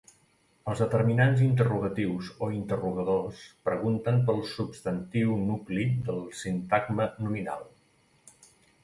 [0.71, 7.63] Els determinants interrogatius o interrogadors pregunten pel substantiu nucli del sintagma nominal.